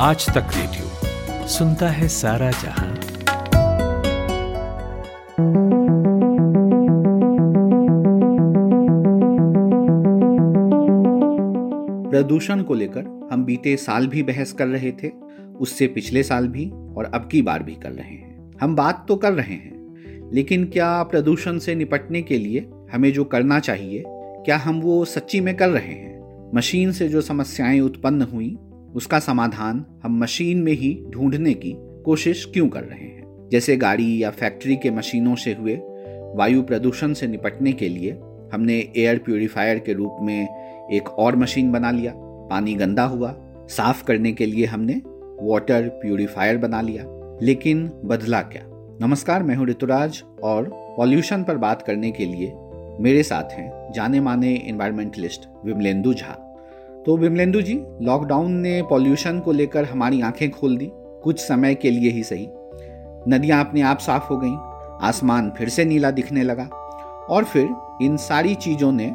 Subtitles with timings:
[0.00, 2.94] आज तक रेडियो। सुनता है सारा जहाँ।
[12.10, 15.08] प्रदूषण को लेकर हम बीते साल भी बहस कर रहे थे,
[15.60, 19.16] उससे पिछले साल भी और अब की बार भी कर रहे हैं। हम बात तो
[19.16, 24.56] कर रहे हैं, लेकिन क्या प्रदूषण से निपटने के लिए हमें जो करना चाहिए, क्या
[24.56, 26.50] हम वो सच्ची में कर रहे हैं?
[26.54, 28.58] मशीन से जो समस्याएँ उत्पन्न हुई
[28.94, 33.48] उसका समाधान हम मशीन में ही ढूँढने की कोशिश क्यों कर रहे हैं?
[33.52, 35.80] जैसे गाड़ी या फैक्ट्री के मशीनों से हुए
[36.34, 38.10] वायु प्रदूषण से निपटने के लिए
[38.52, 40.48] हमने एयर प्योरीफायर के रूप में
[40.92, 43.36] एक और मशीन बना लिया। पानी गंदा हुआ।
[43.68, 45.02] साफ़ करने के लिए हमने
[45.42, 47.04] वाटर प्यूरिफायर बना लिया।
[47.42, 48.62] लेकिन बदला क्या?
[49.06, 52.52] नमस्कार, मैं हूँ ऋतुराज और पॉल्यूशन पर बात करने के लिए
[53.00, 56.47] मेरे साथ हैं जाने माने इन्वायरमेंटलिस्ट विमलेंदु झा।
[57.08, 60.88] तो विमलेंदु जी लॉकडाउन ने पॉल्यूशन को लेकर हमारी आँखें खोल दी,
[61.22, 62.46] कुछ समय के लिए ही सही।
[63.28, 64.56] नदियाँ अपने आप साफ़ हो गईं,
[65.02, 66.64] आसमान फिर से नीला दिखने लगा,
[67.30, 67.68] और फिर
[68.02, 69.06] इन सारी चीज़ों ने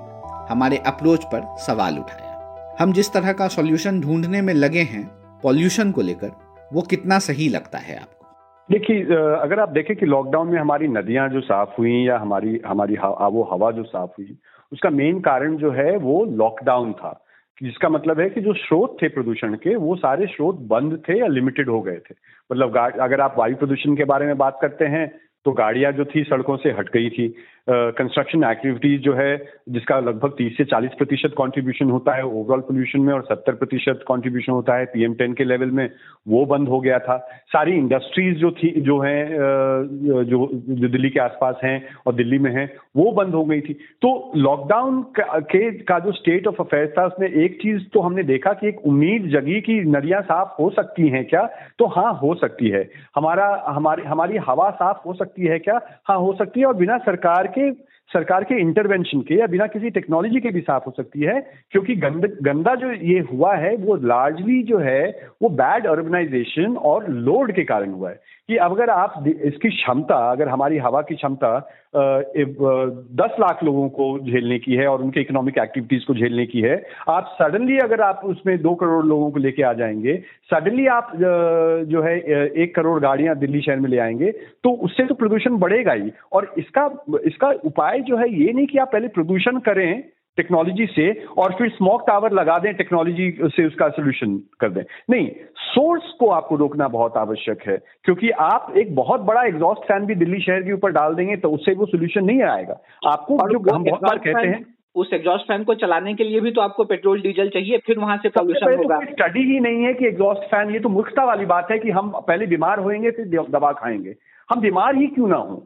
[0.50, 5.06] हमारे अप्रोच पर सवाल उठाया। हम जिस तरह का सॉल्यूशन ढूँढने में लगे हैं
[5.44, 6.32] पॉल्यूशन को लेकर,
[6.74, 8.26] वो कितना सही लगता है आपको?
[8.70, 9.04] देखिए
[9.38, 13.50] अगर आप देखें कि लॉकडाउन में हमारी नदियाँ जो साफ़ हुई या हमारी हमारी वो
[13.54, 14.38] हवा जो साफ़ हुई,
[14.72, 17.20] उसका मेन कारण जो है वो लॉकडाउन था।
[17.64, 21.28] जिसका मतलब है कि जो स्रोत थे प्रदूषण के, वो सारे स्रोत बंद थे या
[21.28, 22.16] लिमिटेड हो गए थे।
[22.52, 26.24] मतलब अगर आप वायु प्रदूषण के बारे में बात करते हैं तो गाड़ियाँ जो थी
[26.24, 27.34] सड़कों से हट गई थी।
[27.70, 29.36] कंस्ट्रक्शन एक्टिविटीज़ जो है
[29.70, 34.04] जिसका लगभग 30 से 40 प्रतिशत कॉन्ट्रीब्यूशन होता है ओवरऑल पोल्यूशन में और 70 प्रतिशत
[34.08, 35.90] कॉन्ट्रीब्यूशन होता है पीएम टेन के लेवल में
[36.28, 37.18] वो बंद हो गया था।
[37.54, 41.78] सारी इंडस्ट्रीज़ जो थी जो है जो, जो दिल्ली के आसपास हैं
[42.08, 46.48] और दिल्ली में हैं वो बंद हो गई थी। तो लॉकडाउन के का जो स्टेट
[46.48, 50.22] ऑफ़ अफेयर्स था उसमें एक चीज़ तो हमने देखा कि एक उम्मीद जगी कि नदियाँ
[50.22, 51.46] साफ़ हो सकती हैं क्या?
[51.80, 55.82] तो हाँ हो सकती है। हमारा हमारी हमारी हवा साफ़ हो सकती है क्या?
[56.06, 57.72] हाँ हो सकती है और बिना सरकार के
[58.10, 61.40] सरकार के इंटरवेंशन के या बिना किसी टेक्नोलॉजी के भी साफ़ हो सकती है,
[61.72, 65.02] क्योंकि गंद, गंदा जो ये हुआ है, वो लार्जली जो है,
[65.42, 70.48] वो बैड अर्बनाइजेशन और लोड के कारण हुआ है। कि अगर आप इसकी क्षमता, अगर
[70.50, 71.58] हमारी हवा की क्षमता
[71.96, 76.76] दस लाख लोगों को झेलने की है और उनके इकोनॉमिक एक्टिविटीज़ को झेलने की है,
[77.10, 80.16] आप सडनली अगर आप उसमें दो करोड़ लोगों को लेके आ जाएँगे
[80.52, 82.18] सडनली आप जो है
[82.64, 84.32] एक करोड़ गाड़ियाँ दिल्ली शहर में ले आएँगे
[84.64, 86.90] तो उससे तो प्रदूषण बढ़ेगा ही। और इसका
[87.26, 90.04] इसका उपाय जो है ये नहीं कि आप पहले प्रदूषण करें
[90.38, 95.30] टेक्नोलॉजी से और फिर स्मोक टावर लगा दें टेक्नोलॉजी से उसका सोल्यूशन कर दें। नहीं
[95.56, 100.16] सोर्स को आपको रोकना बहुत आवश्यक है क्योंकि आप एक बहुत बड़ा एग्जॉस्ट फ़ैन भी
[100.16, 103.84] दिल्ली शहर के ऊपर डाल देंगे तो उससे वो सोल्यूशन नहीं आएगा। आपको जो हम
[103.84, 104.66] बहुत बार कहते हैं
[104.96, 108.18] उस एग्जॉस्ट फ़ैन को चलाने के लिए भी तो आपको पेट्रोल डीजल चाहिए फिर वहाँ
[108.18, 111.46] से पॉल्यूशन होगा। तो स्टडी ही नहीं है कि एग्जॉस्ट फ़ैन ये तो मूर्खता वाली
[111.46, 114.16] बात है कि हम पहले बीमार होएँगे फिर दवा खाएँगे।
[114.50, 115.64] हम बीमार ही क्यों ना हो?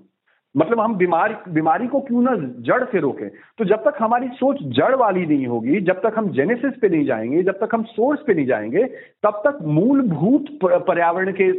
[0.55, 2.31] मतलब हम बीमारी बीमारी को क्यों ना
[2.67, 3.29] जड़ से रोकें?
[3.57, 7.05] तो जब तक हमारी सोच जड़ वाली नहीं होगी, जब तक हम जेनेसिस पे नहीं
[7.05, 8.83] जाएँगे, जब तक हम सोर्स पे नहीं जाएँगे,
[9.23, 11.51] तब तक मूलभूत पर्यावरण के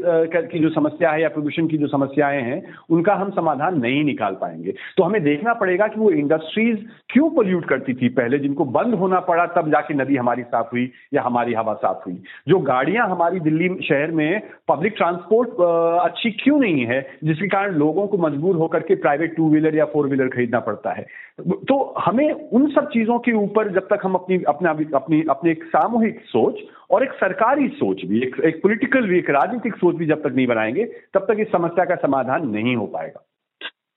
[0.48, 4.36] की जो समस्या है या प्रदूषण की जो समस्याएँ हैं, उनका हम समाधान नहीं निकाल
[4.40, 6.78] पाएँगे। तो हमें देखना पड़ेगा कि वो इंडस्ट्रीज़
[7.08, 10.90] क्यों पोल्यूट करती थी पहले, जिनको बंद होना पड़ा, तब जाके नदी हमारी साफ़ हुई
[11.14, 15.60] या हमारी हवा साफ़ हुई। जो गाड़ियाँ हमारी दिल्ली शहर में पब्लिक ट्रांसपोर्ट
[16.02, 19.84] अच्छी क्यों नहीं है, जिसके कारण लोगों को मजबूर होकर के प्राइवेट टू व्हीलर या
[19.84, 21.06] फोर व्हीलर खरीदना पड़ता है।
[21.40, 25.64] तो हमें उन सब चीज़ों के ऊपर जब तक हम अपनी, अपना, अपनी अपनी एक
[25.64, 26.60] सामूहिक सोच
[26.90, 30.34] और एक सरकारी सोच भी, एक एक पॉलिटिकल भी, एक राजनीतिक सोच भी जब तक
[30.34, 33.24] नहीं बनाएँगे, तब तक इस समस्या का समाधान नहीं हो पाएगा।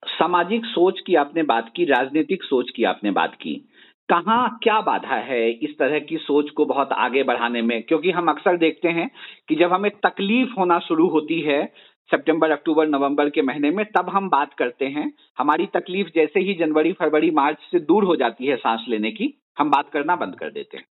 [0.06, 3.68] सामाजिक सोच की आपने बात की, राजनीतिक सोच की आपने बात की।
[4.10, 7.84] कहाँ क्या बाधा है इस तरह की सोच को बहुत आगे बढ़ाने में?
[7.84, 9.12] क्योंकि हम अक्सर देखते हैं
[9.50, 11.74] कि जब हमें तकलीफ़ होना शुरू होती है
[12.12, 16.54] सितंबर अक्टूबर नवंबर के महीने में तब हम बात करते हैं। हमारी तकलीफ़ जैसे ही
[16.54, 20.36] जनवरी फरवरी मार्च से दूर हो जाती है सांस लेने की हम बात करना बंद
[20.36, 20.86] कर देते हैं।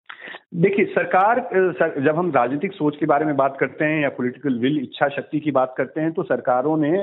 [0.56, 4.59] देखिए सरकार सर, जब हम राजनीतिक सोच के बारे में बात करते हैं या पॉलिटिकल
[4.59, 7.03] विल इच्छा शक्ति की बात करते हैं तो सरकारों ने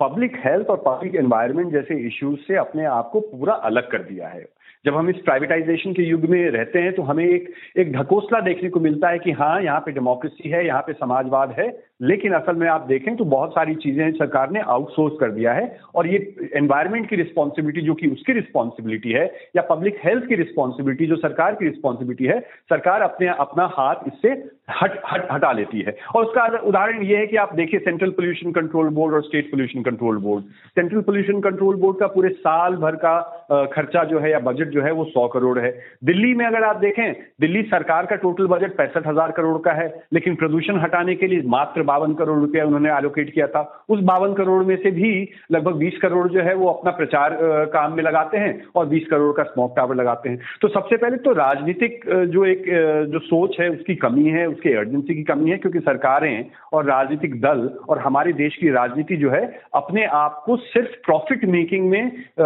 [0.00, 4.28] पब्लिक हेल्थ और पब्लिक एनवायरनमेंट जैसे इश्यूज़ से अपने आप को पूरा अलग कर दिया
[4.28, 4.44] है।
[4.84, 8.68] जब हम इस प्राइवेटाइजेशन के युग में रहते हैं तो हमें एक एक ढकोसला देखने
[8.70, 11.68] को मिलता है कि हाँ यहाँ पे डेमोक्रेसी है यहाँ पे समाजवाद है
[12.04, 15.66] लेकिन असल में आप देखें तो बहुत सारी चीज़ें सरकार ने आउटसोर्स कर दिया है
[15.94, 19.24] और ये एनवायरमेंट की रिस्पॉन्सिबिलिटी जो कि उसकी रिस्पॉन्सिबिलिटी है
[19.56, 22.40] या पब्लिक हेल्थ की रिस्पॉन्सिबिलिटी जो सरकार की रिस्पॉन्सिबिलिटी है,
[22.70, 24.30] सरकार अपने, अपना हाथ इससे
[24.72, 28.52] हट हट, हटा लेती है। और उसका उदाहरण ये है कि आप देखिए सेंट्रल पोल्यूशन
[28.52, 30.44] कंट्रोल बोर्ड और state pollution control board
[30.76, 34.82] central pollution control board का पूरे साल भर का खर्चा जो है या बजट जो
[34.82, 35.70] है वो सौ करोड़ है।
[36.04, 39.88] दिल्ली में अगर आप देखें, दिल्ली सरकार का टोटल बजट पैंसठ हज़ार करोड़ का है,
[40.12, 44.32] लेकिन प्रदूषण हटाने के लिए मात्र बावन करोड़ रुपया उन्होंने एलोकेट किया था। उस बावन
[44.34, 45.10] करोड़ में से भी
[45.52, 47.36] लगभग बीस करोड़ जो है वो अपना प्रचार
[47.72, 51.16] काम में लगाते हैं और बीस करोड़ का स्मोक टावर लगाते हैं। तो सबसे पहले
[51.16, 52.64] तो राजनीतिक जो एक
[53.12, 57.40] जो सोच है उसकी कमी है उसके अर्जेंसी की कमी है क्योंकि सरकारें और राजनीतिक
[57.40, 59.42] दल और हमारे देश की राजनीति जो है
[59.74, 62.44] अपने आप को सिर्फ़ प्रॉफिट मेकिंग में आ,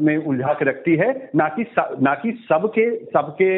[0.00, 3.50] में उलझा के रखती है। ना कि ना कि सबके सबके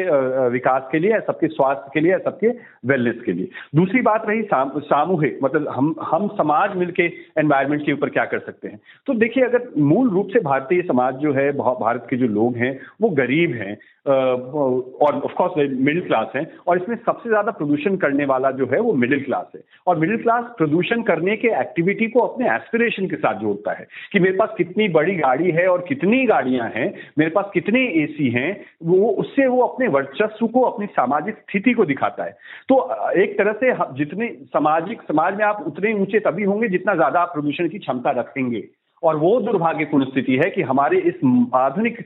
[0.49, 2.49] विकास के लिए सबके स्वास्थ्य के लिए सबके
[2.85, 7.03] वेलनेस के लिए। दूसरी बात रही साम, सामूहिक मतलब हम हम समाज मिलके
[7.39, 8.79] एनवायरमेंट के ऊपर क्या कर सकते हैं?
[9.07, 12.79] तो देखिए, अगर मूल रूप से भारतीय समाज जो है भारत के जो लोग हैं,
[13.01, 13.77] वो गरीब हैं
[14.07, 18.79] और ऑफ़ कोर्स मिडिल क्लास है, और इसमें सबसे ज़्यादा प्रदूषण करने वाला जो है,
[18.79, 23.15] वो मिडिल क्लास है। और मिडिल क्लास प्रदूषण करने के एक्टिविटी को अपने एस्पिरेशन के
[23.15, 27.31] साथ जोड़ता है, कि मेरे पास कितनी बड़ी गाड़ी है और कितनी गाड़ियाँ हैं, मेरे
[27.31, 28.51] पास कितने एसी हैं,
[28.83, 32.31] वो उससे वो अपने वर्चस्व को, अपनी सामाजिक स्थिति को दिखाता है।
[32.69, 32.79] तो
[33.17, 34.27] एक तरह से जितने
[34.67, 38.59] सामाजिक, समाज में आप उतने ऊँचे तभी होंगे जितना ज़्यादा आप प्रदूषण की क्षमता रखेंगे।
[39.03, 41.99] और वो दुर्भाग्यपूर्ण स्थिति है कि हमारे इस आधुनिक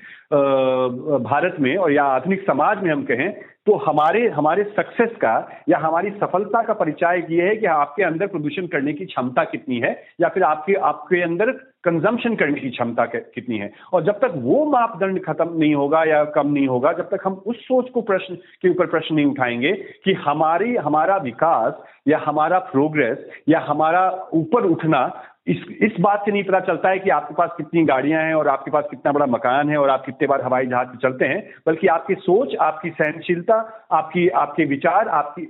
[1.24, 3.32] भारत में और या आधुनिक समाज में हम कहें
[3.66, 8.28] तो हमारे हमारे सक्सेस का या हमारी सफलता का परिचय ये है कि आपके अंदर
[8.28, 11.52] प्रदूषण करने की क्षमता कितनी है या फिर आपके आपके अंदर
[11.84, 16.24] कंजम्पशन करने की क्षमता कितनी है। और जब तक वो मापदंड खत्म नहीं होगा या
[16.24, 19.72] कम नहीं होगा, जब तक हम उस सोच को प्रश्न, के ऊपर प्रश्न नहीं उठाएँगे
[20.06, 26.32] कि हमारी, हमारा विकास या हमारा प्रोग्रेस या हमारा ऊपर उठना इस इस बात से
[26.32, 29.26] नहीं पता चलता है कि आपके पास कितनी गाड़ियाँ हैं और आपके पास कितना बड़ा
[29.26, 32.90] मकान है और आप कितने बार हवाई जहाज़ पे चलते हैं, बल्कि आपकी सोच, आपकी
[32.90, 35.44] सहनशीलता, आपकी, आपके विचार, आपकी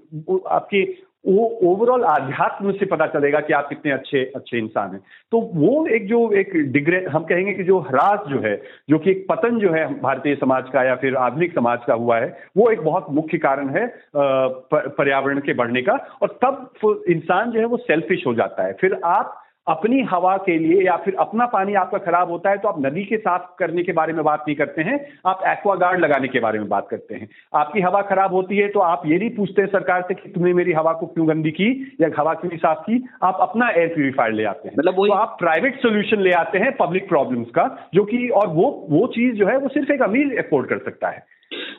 [0.48, 5.00] आपके वो ओवरऑल आध्यात्म से पता चलेगा कि आप कितने अच्छे अच्छे इंसान हैं।
[5.31, 9.12] तो वो एक जो, एक डिग्रे, हम कहेंगे कि जो ह्रास जो है, जो कि
[9.12, 12.69] एक पतन जो है भारतीय समाज का या फिर आधुनिक समाज का हुआ है, वो
[12.71, 16.71] एक बहुत मुख्य कारण है पर्यावरण के बढ़ने का, और तब
[17.09, 19.38] इंसान जो है वो सेल्फिश हो जाता है। फिर आप
[19.68, 23.04] अपनी हवा के लिए या फिर अपना पानी आपका खराब होता है तो आप नदी
[23.04, 26.60] के साफ़ करने के बारे में बात नहीं करते हैं आप एक्वागार्ड लगाने के बारे
[26.60, 29.69] में बात करते हैं। आपकी हवा खराब होती है तो आप ये नहीं पूछते हैं
[29.69, 32.80] सरकार से कि तुमने मेरी हवा को क्यों गंदी की या हवा क्यों नहीं साफ़
[32.80, 36.58] की आप अपना एयर प्यूरिफायर ले आते हैं। मतलब तो आप प्राइवेट सोल्यूशन ले आते
[36.58, 40.02] हैं पब्लिक प्रॉब्लम्स का जो कि और वो वो चीज़ जो है वो सिर्फ़ एक
[40.02, 41.24] अमीर अफोर्ड कर सकता है।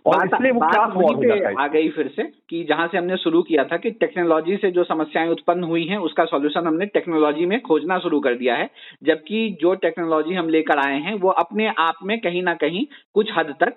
[0.07, 3.43] और इसलिए वो क्लास वॉर पे आ गई फिर से कि जहाँ से हमने शुरू
[3.43, 7.61] किया था कि टेक्नोलॉजी से जो समस्याएँ उत्पन्न हुई हैं उसका सॉल्यूशन हमने टेक्नोलॉजी में
[7.63, 8.69] खोजना शुरू कर दिया है।
[9.03, 13.31] जबकि जो टेक्नोलॉजी हम लेकर आए हैं वो अपने आप में कहीं ना कहीं कुछ
[13.39, 13.75] हद तक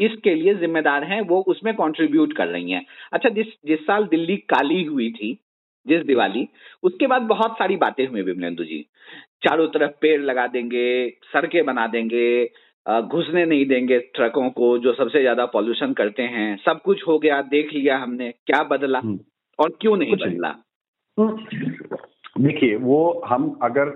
[0.00, 4.36] इसके लिए जिम्मेदार हैं वो उसमें कंट्रीब्यूट कर रही हैं। अच्छा जिस जिस साल दिल्ली
[4.48, 5.38] काली हुई थी
[5.86, 6.48] जिस दिवाली
[6.82, 8.84] उसके बाद बहुत सारी बातें हुई विमलेंदु जी।
[9.42, 10.88] चारों तरफ़ पेड़ लगा देंगे
[11.32, 12.28] सड़कें बना देंगे
[12.88, 17.40] घुसने नहीं देंगे ट्रकों को जो सबसे ज़्यादा पॉल्यूशन करते हैं। सब कुछ हो गया
[17.50, 19.18] देख लिया हमने क्या बदला हम्म।
[19.58, 20.54] और क्यों नहीं बदला?
[21.18, 23.92] हम्म। देखिए वो हम अगर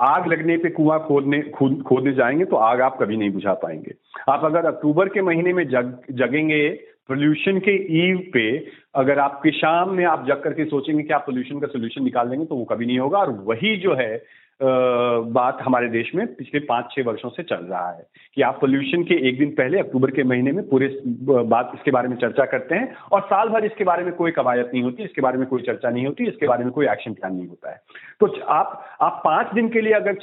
[0.00, 3.94] आग लगने पे कुआँ खोदने खोदने जाएँगे तो आग आप कभी नहीं बुझा पाएँगे।
[4.30, 6.68] आप अगर अक्टूबर के महीने में जग जगेंगे
[7.08, 8.46] पोल्यूशन के ईव पे
[8.94, 12.44] अगर आपके शाम में आप जग करके सोचेंगे कि आप पोल्यूशन का सोल्यूशन निकाल देंगे
[12.46, 14.16] तो वो कभी नहीं होगा। और वही जो है
[14.60, 18.06] बात हमारे देश में पिछले पाँच, छह वर्षों से चल रहा है
[18.36, 22.08] कि आप पोल्यूशन के एक दिन पहले, अक्टूबर के महीने में पूरे बात इसके बारे
[22.08, 25.22] में चर्चा करते हैं और साल भर इसके बारे में कोई कवायद नहीं होती, इसके
[25.22, 27.80] बारे में कोई चर्चा नहीं होती, इसके बारे में कोई एक्शन प्लान नहीं होता है।
[28.20, 30.16] तो आप आप पाँच दिन के लिए अगर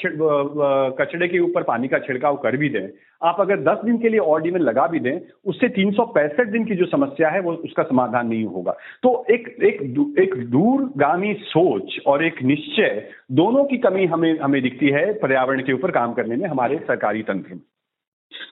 [0.97, 2.87] कचड़े के ऊपर पानी का छिड़काव कर भी दें,
[3.21, 6.65] आप अगर दस दिन के लिए ऑर्डिनल लगा भी दें, उससे तीन सौ पैंसठ दिन
[6.65, 8.71] की जो समस्या है, वो उसका समाधान नहीं होगा।
[9.03, 9.81] तो एक एक
[10.19, 15.73] एक दूरगामी सोच और एक निश्चय, दोनों की कमी हमें हमें दिखती है पर्यावरण के
[15.73, 17.61] ऊपर काम करने में हमारे सरकारी तंत्र में।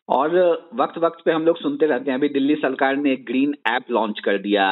[0.10, 0.36] और
[0.76, 3.92] वक्त वक्त पे हम लोग सुनते रहते हैं अभी दिल्ली सरकार ने एक ग्रीन ऐप
[3.92, 4.66] लॉन्च कर दिया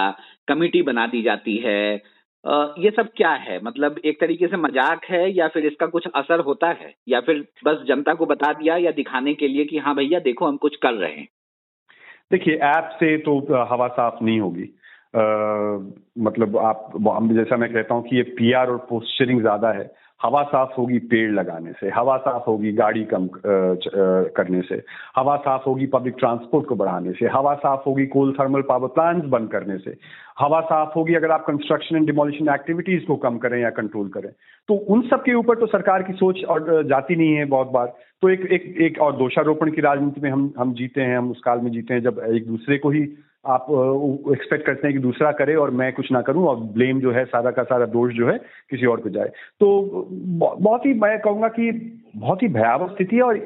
[0.48, 1.84] कमिटी बना दी जाती है।
[2.79, 3.60] ये सब क्या है?
[3.63, 6.93] मतलब एक तरीके से मज़ाक है या फिर इसका कुछ असर होता है?
[7.08, 10.48] या फिर बस जनता को बता दिया या दिखाने के लिए कि हाँ भैया देखो
[10.48, 11.27] हम कुछ कर रहे हैं?
[12.31, 14.63] देखिए ऐप से तो हवा साफ़ नहीं होगी।
[15.13, 15.22] आ,
[16.24, 19.84] मतलब आप जैसा मैं कहता हूँ कि ये पीआर और पोस्चरिंग ज़्यादा है।
[20.24, 24.82] हवा साफ़ होगी पेड़ लगाने से, हवा साफ़ होगी गाड़ी कम करने से,
[25.16, 29.28] हवा साफ़ होगी पब्लिक ट्रांसपोर्ट को बढ़ाने से, हवा साफ़ होगी कोल थर्मल पावर प्लांट्स
[29.28, 29.96] बंद करने से,
[30.40, 34.32] हवा साफ़ होगी अगर आप कंस्ट्रक्शन एंड डिमोलिशन एक्टिविटीज़ को कम करें या कंट्रोल करें।
[34.70, 37.94] तो उन सब के ऊपर तो सरकार की सोच और जाती नहीं है बहुत बार।
[38.22, 41.42] तो एक एक एक और दोषारोपण की राजनीति में हम हम जीते हैं, हम उस
[41.46, 43.01] काल में जीते हैं जब एक दूसरे को ही
[43.45, 43.65] आप
[44.31, 47.25] एक्सपेक्ट करते हैं कि दूसरा करे और मैं कुछ ना करूँ और ब्लेम जो है,
[47.25, 48.38] सारा का सारा दोष जो है,
[48.69, 51.71] किसी और पे जाए। तो बहुत ही मैं कहूँगा कि
[52.15, 53.39] बहुत ही भयावह स्थिति है और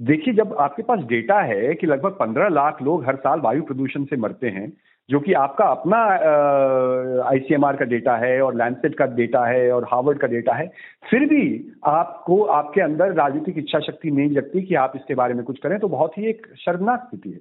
[0.00, 4.04] देखिए, जब आपके पास डेटा है कि लगभग पंद्रह लाख लोग हर साल वायु प्रदूषण
[4.04, 4.72] से मरते हैं,
[5.08, 5.96] जो कि आपका अपना
[7.28, 10.66] आईसीएमआर का डेटा है और लैंडसेट का डेटा है और हार्वर्ड का डेटा है,
[11.10, 15.44] फिर भी आपको, आपके अंदर राजनीतिक इच्छा शक्ति नहीं लगती कि आप इसके बारे में
[15.44, 17.40] कुछ करें तो बहुत ही एक शर्मनाक स्थिति है।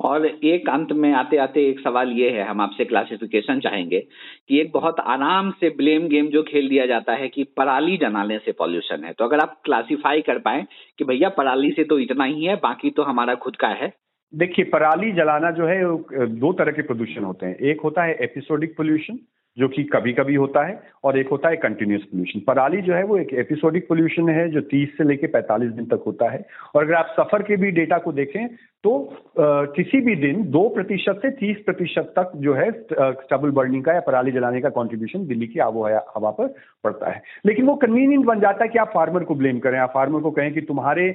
[0.00, 4.00] और एक अंत में आते आते एक सवाल ये है, हम आपसे क्लासिफिकेशन चाहेंगे
[4.48, 8.38] कि एक बहुत आराम से ब्लेम गेम जो खेल दिया जाता है कि पराली जलाने
[8.38, 10.64] से पॉल्यूशन है। तो अगर आप क्लासिफाई कर पाए
[10.98, 13.92] कि भैया पराली से तो इतना ही है, बाकी तो हमारा खुद का है।
[14.32, 18.76] देखिए, पराली जलाना जो है दो तरह के प्रदूषण होते हैं। एक होता है एपिसोडिक
[18.76, 19.18] पोल्यूशन
[19.58, 23.02] जो कि कभी कभी होता है और एक होता है कंटिन्यूस पोल्यूशन पराली जो है
[23.04, 26.44] वो एक एपिसोडिक पोल्यूशन है जो 30 से लेके 45 दिन तक होता है।
[26.74, 28.46] और अगर आप सफ़र के भी डेटा को देखें
[28.84, 28.92] तो
[29.40, 33.92] आ, किसी भी दिन दो प्रतिशत से तीस प्रतिशत तक जो है स्टबल बर्निंग का
[33.92, 35.84] या पराली जलाने का कंट्रीब्यूशन दिल्ली की आबो
[36.16, 36.54] हवा पर
[36.84, 39.92] पड़ता है। लेकिन वो कन्वीनियंट बन जाता है कि आप फार्मर को ब्लेम करें। आप
[39.94, 41.10] फार्मर को कहें कि तुम्हारे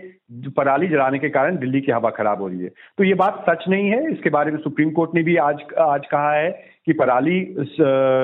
[0.57, 3.65] पराली जलाने के कारण दिल्ली की हवा खराब हो रही है। तो ये बात सच
[3.69, 6.49] नहीं है। इसके बारे में सुप्रीम कोर्ट ने भी आज आज कहा है
[6.85, 7.39] कि पराली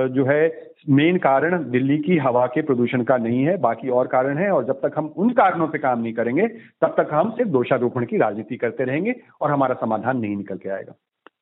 [0.07, 4.38] जो है मेन कारण दिल्ली की हवा के प्रदूषण का नहीं है बाकी और कारण
[4.38, 6.48] है और जब तक हम उन कारणों पे काम नहीं करेंगे
[6.81, 10.69] तब तक हम सिर्फ़ दोषारोपण की राजनीति करते रहेंगे और हमारा समाधान नहीं निकल के
[10.69, 10.95] आएगा।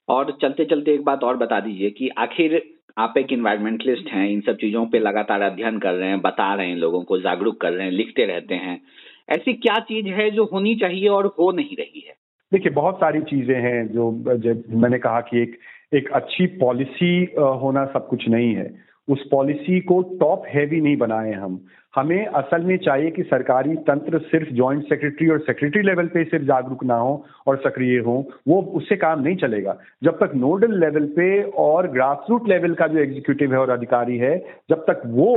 [0.10, 2.62] और चलते चलते एक बात और बता दीजिए कि आखिर
[2.98, 6.68] आप एक इन्वायरमेंटलिस्ट हैं इन सब चीज़ों पे लगातार अध्ययन कर रहे हैं बता रहे
[6.68, 8.82] हैं लोगों को जागरूक कर रहे हैं लिखते रहते हैं।
[9.30, 12.13] ऐसी क्या चीज़ है जो होनी चाहिए और हो नहीं रही है?
[12.51, 14.12] देखिए बहुत सारी चीज़ें हैं जो
[14.70, 15.58] मैंने कहा कि एक
[15.94, 18.74] एक अच्छी पॉलिसी होना सब कुछ नहीं है।
[19.10, 24.20] उस पॉलिसी को टॉप हैवी नहीं बनाए हम। हमें असल में चाहिए कि सरकारी तंत्र
[24.22, 27.14] सिर्फ़ जॉइंट सेक्रेटरी और सेक्रेटरी लेवल पे सिर्फ़ जागरूक ना हो
[27.48, 28.16] और सक्रिय हो
[28.48, 32.88] वो उससे काम नहीं चलेगा। जब तक नोडल लेवल पे और ग्रास रूट लेवल का
[32.88, 34.38] जो एग्जीक्यूटिव है और अधिकारी है
[34.70, 35.30] जब तक वो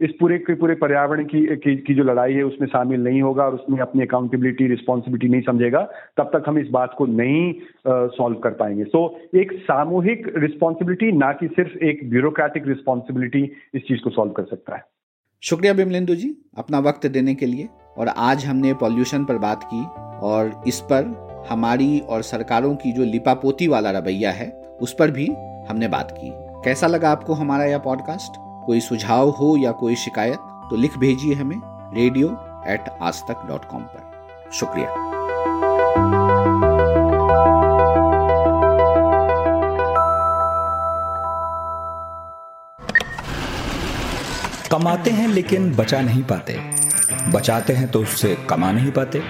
[0.00, 3.44] इस पूरे के पूरे पर्यावरण की, की की जो लड़ाई है उसमें शामिल नहीं होगा
[3.44, 7.52] और उसमें अपनी अकाउंटेबिलिटी रिस्पॉन्सिबिलिटी नहीं समझेगा तब तक हम इस बात को नहीं
[7.86, 13.82] सॉल्व कर पाएँगे। सो so, एक सामूहिक रिस्पॉन्सिबिलिटी ना कि सिर्फ़ एक ब्यूरोक्रेटिक रिस्पॉन्सिबिलिटी इस
[13.82, 14.82] चीज़ को सॉल्व कर सकता है।
[15.42, 17.68] शुक्रिया बिमलेंदु जी अपना वक्त देने के लिए।
[17.98, 19.84] और आज हमने पॉल्यूशन पर बात की
[20.26, 24.50] और इस पर हमारी और सरकारों की जो लिपापोती वाला रवैया है,
[24.82, 25.26] उस पर भी
[25.68, 26.30] हमने बात की।
[26.64, 28.32] कैसा लगा आपको हमारा यह पॉडकास्ट
[28.66, 30.38] कोई सुझाव हो या कोई शिकायत
[30.70, 31.60] तो लिख भेजिए हमें
[31.94, 32.28] रेडियो
[32.68, 35.09] एट आज तक डॉट कॉम पर। शुक्रिया।
[44.72, 46.56] कमाते हैं लेकिन बचा नहीं पाते।
[47.30, 49.20] बचाते हैं तो उससे कमा नहीं पाते।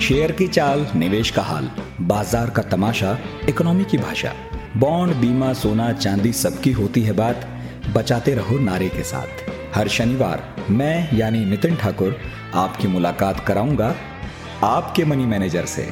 [0.00, 1.70] शेयर की चाल, निवेश का हाल,
[2.00, 3.18] बाज़ार का तमाशा,
[3.48, 4.32] इकोनॉमी की भाषा,
[4.76, 7.46] बॉन्ड, बीमा, सोना, चांदी सबकी होती है बात।
[7.94, 9.44] बचाते रहो नारे के साथ।
[9.74, 12.18] हर शनिवार मैं, यानी नितिन ठाकुर,
[12.54, 13.94] आपकी मुलाकात कराऊँगा
[14.64, 15.88] आपके मनी मैनेजर से।